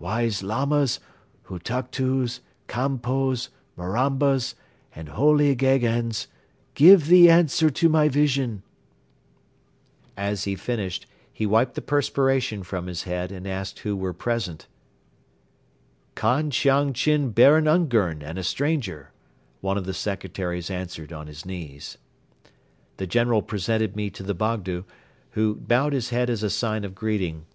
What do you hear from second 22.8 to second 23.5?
The General